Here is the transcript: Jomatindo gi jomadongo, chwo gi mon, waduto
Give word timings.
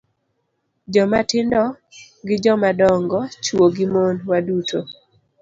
Jomatindo 0.93 1.61
gi 2.27 2.37
jomadongo, 2.43 3.17
chwo 3.45 3.65
gi 3.75 3.85
mon, 3.93 4.15
waduto 4.29 4.79